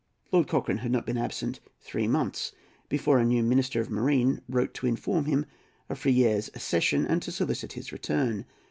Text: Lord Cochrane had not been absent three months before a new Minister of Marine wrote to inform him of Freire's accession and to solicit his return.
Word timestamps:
Lord 0.31 0.47
Cochrane 0.47 0.79
had 0.79 0.89
not 0.91 1.05
been 1.05 1.19
absent 1.19 1.59
three 1.79 2.07
months 2.07 2.53
before 2.89 3.19
a 3.19 3.23
new 3.23 3.43
Minister 3.43 3.81
of 3.81 3.91
Marine 3.91 4.41
wrote 4.49 4.73
to 4.73 4.87
inform 4.87 5.25
him 5.25 5.45
of 5.89 5.99
Freire's 5.99 6.47
accession 6.55 7.05
and 7.05 7.21
to 7.21 7.31
solicit 7.31 7.73
his 7.73 7.91
return. 7.91 8.45